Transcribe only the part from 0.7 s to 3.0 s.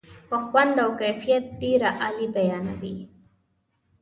و کیفیت ډېره عالي بیانوي.